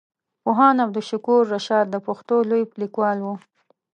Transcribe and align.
پوهاند 0.43 0.79
عبدالشکور 0.85 1.41
رشاد 1.55 1.85
د 1.89 1.95
پښتو 2.07 2.35
لوی 2.49 2.63
ليکوال 2.81 3.17
وو. 3.21 3.33